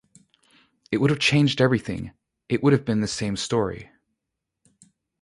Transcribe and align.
It 0.89 0.97
would 0.97 1.11
have 1.11 1.19
changed 1.19 1.61
everything, 1.61 2.11
it 2.49 2.63
wouldn't 2.63 2.79
have 2.79 2.85
been 2.87 3.01
the 3.01 3.07
same 3.07 3.35
story. 3.35 3.91